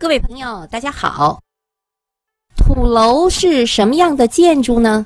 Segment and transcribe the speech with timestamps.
[0.00, 1.40] 各位朋友，大家好。
[2.56, 5.04] 土楼是什么样的建筑呢？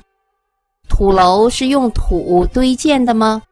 [0.87, 3.43] 土楼是用土堆建的吗？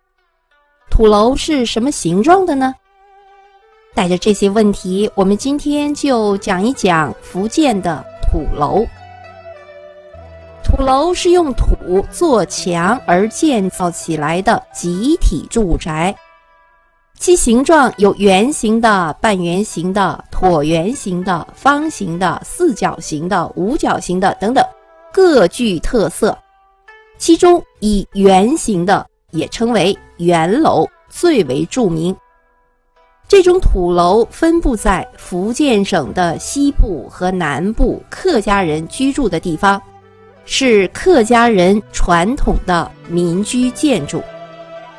[0.89, 2.73] 土楼是什么形状的呢？
[3.93, 8.85] 带着这些问题，我们今天就讲一讲福建的土楼。
[10.63, 16.15] 土楼是用土做墙而建造起来的集体住宅。
[17.19, 24.61] 其形状有圆形的、半圆形的、椭圆形的、方形的、四角形的、五角形的等等，
[25.09, 26.37] 各具特色。
[27.17, 32.13] 其中以圆形的，也称为圆楼，最为著名。
[33.25, 39.81] 这种土楼分布在福建省的西部和南部客家人居住的地方，
[40.43, 44.21] 是客家人传统的民居建筑。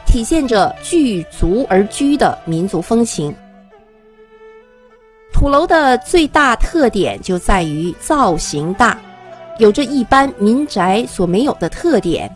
[0.07, 3.35] 体现着聚族而居的民族风情。
[5.35, 8.97] 土楼的最大特点就在于造型大，
[9.59, 12.31] 有着一般民宅所没有的特点。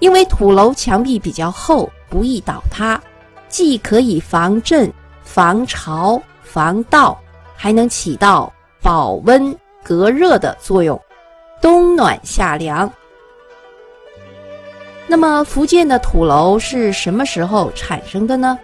[0.00, 3.00] 因为土楼墙壁比较厚，不易倒塌，
[3.48, 4.92] 既可以防震、
[5.22, 7.16] 防潮、防盗，
[7.54, 11.00] 还能起到保温、隔热的作用，
[11.62, 12.92] 冬暖夏凉。
[15.06, 18.58] 那么，福建的土楼是什么时候产生的呢？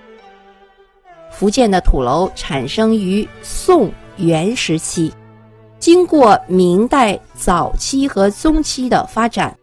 [1.31, 5.13] 福建的土楼产生于宋元时期，
[5.79, 9.57] 经过明代早期和中期的发展，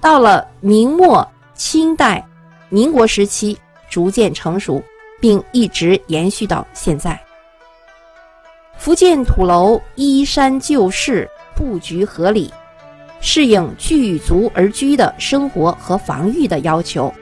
[0.00, 2.26] 到了明末清代、
[2.68, 3.56] 民国时期
[3.88, 4.82] 逐渐成熟，
[5.20, 7.18] 并一直延续到现在。
[8.76, 12.52] 福建土楼依山就势，布局合理。
[13.22, 17.12] 适应聚族而居的生活和防御的要求，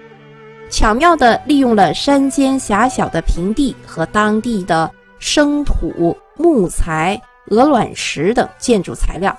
[0.71, 9.37] 巧妙地利用了山间狭小的平地和当地的生土、木材、鹅卵石等建筑材料，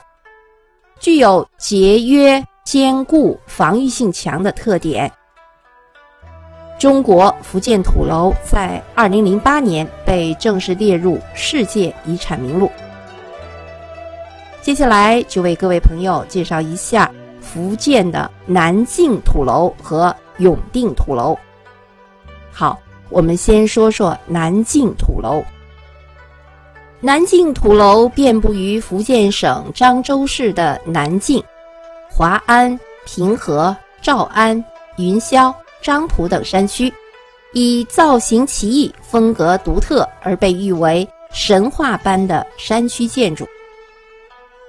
[1.00, 5.12] 具有节约、坚固、防御性强的特点。
[6.80, 12.72] 中国福建土楼在二零零八年被正式列入世界遗产名录。
[14.62, 21.38] 接下来就为各位朋友介绍一下福建的南靖土楼和永定土楼。
[22.52, 22.78] 好，
[23.10, 25.42] 我们先说说南靖土楼。
[27.00, 31.42] 南靖土楼遍布于福建省漳州市的南靖、
[32.10, 34.62] 华安、平和、诏安、
[34.98, 36.94] 云霄、漳浦等山区，
[37.54, 43.48] 以造型奇异、风格独特而被誉为神话般的山区建筑。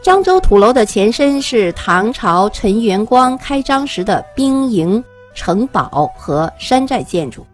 [0.05, 5.03] 漳州土楼的前身是唐朝陈元光开张时的兵营、
[5.41, 7.47] 城堡和山寨建筑。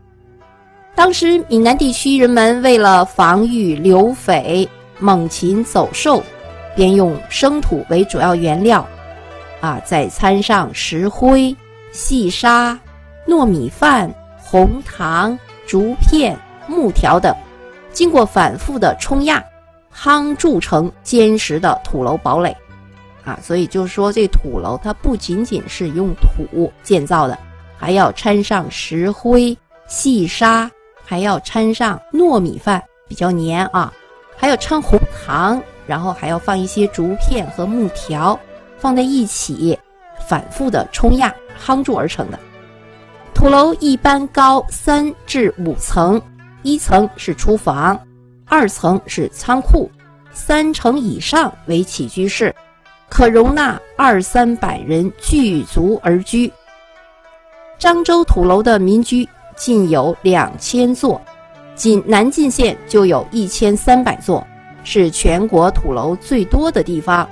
[0.92, 6.20] 当时闽南地区人们为了防御流匪、猛禽走兽，
[6.74, 8.84] 便用生土为主要原料，
[9.60, 11.56] 啊，再掺上石灰、
[11.92, 12.76] 细沙、
[13.24, 16.36] 糯米饭、红糖、竹片、
[16.66, 17.32] 木条等，
[17.92, 19.40] 经过反复的冲压。
[19.94, 22.54] 夯筑成坚实的土楼堡垒，
[23.24, 27.38] 啊，所以就是说，这土楼它不仅仅是用土建造的，
[27.78, 29.56] 还要掺上石灰、
[29.86, 30.70] 细沙，
[31.04, 33.92] 还要掺上糯米饭，比较黏啊，
[34.36, 38.38] 还要掺红糖，然后还要放一些竹片和木条
[38.78, 39.78] 放在一起，
[40.26, 42.38] 反复的冲压夯筑而成的。
[43.34, 46.20] 土楼一般高三至五层，
[46.62, 47.98] 一层是厨房。
[48.48, 49.90] 二层是仓库，
[50.32, 52.54] 三层以上为起居室，
[53.08, 56.50] 可容纳二三百人聚族而居。
[57.78, 61.20] 漳州土楼的民居近有两千座，
[61.74, 64.44] 仅南靖县就有一千三百座，
[64.82, 67.28] 是全国土楼最多的地方。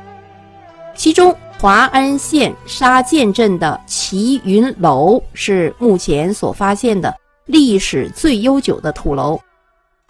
[0.95, 7.15] 其中，华安县沙涧镇的齐云楼是目前所发现的
[7.47, 9.41] 历史最悠久的土楼。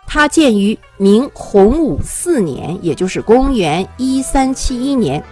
[0.06, 5.22] 它建于明洪武四年，也就是公元一三七一年，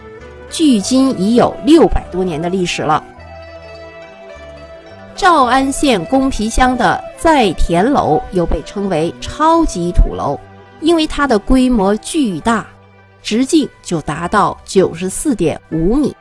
[0.49, 3.05] 距今已有六百多年的历史了。
[5.23, 10.37] 诏安县公皮乡的在田楼又被称为超级土楼，
[10.81, 12.67] 因为它的规模巨大，
[13.23, 16.13] 直径就达到九十四点五米。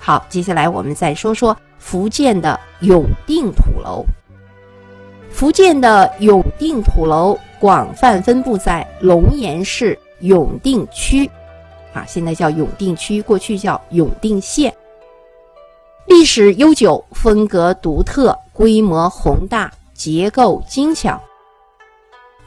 [0.00, 4.02] 好，接下来我们再说说福建的永定土楼。
[5.30, 11.30] 福建的永定土楼广泛分布在龙岩市永定区，
[11.92, 14.72] 啊，现在叫永定区，过去叫永定县。
[16.06, 21.20] 历史悠久，风格独特，规模宏大，结构精巧。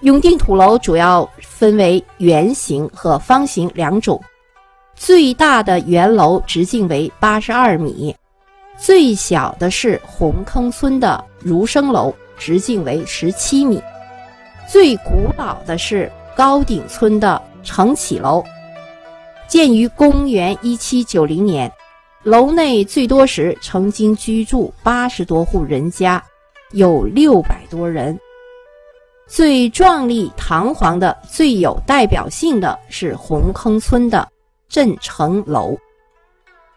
[0.02, 4.22] 永定土楼主要分为圆形和方形两种，
[4.94, 8.16] 最大的圆楼直径为八十二米，
[8.78, 13.82] 最小的是红坑村的儒生楼，直径为十七米，
[14.70, 18.44] 最古老的是高顶村的承启楼，
[19.48, 21.72] 建于公元一七九零年。
[22.26, 26.22] 楼内最多时曾经居住八十多户人家，
[26.72, 28.20] 有六百多人。
[29.28, 34.28] 最壮丽堂皇的、最有代表性的是红坑村的
[34.68, 35.78] 镇城楼。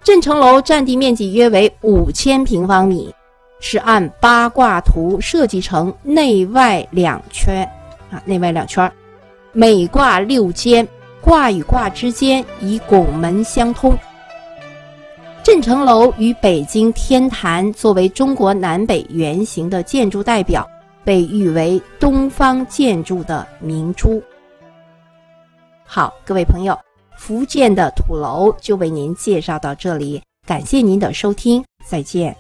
[0.04, 3.10] 镇城楼占地面积约为五千平方米，
[3.58, 7.64] 是按八卦图设计成内外两圈
[8.10, 8.92] 啊，内外两圈，
[9.52, 10.86] 每卦六间，
[11.22, 13.98] 卦与卦之间以拱门相通。
[15.48, 20.68] 镇城楼与北京天坛作为中国南北圆形的建筑代表，
[21.06, 24.22] 被誉为东方建筑的明珠。
[25.86, 26.78] 好，各位朋友，
[27.16, 32.36] 福建的土楼就为您介绍到这里，感谢您的收听，再见。